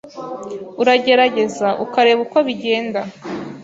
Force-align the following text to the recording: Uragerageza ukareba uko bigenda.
Uragerageza 0.81 1.67
ukareba 1.83 2.19
uko 2.25 2.37
bigenda. 2.47 3.01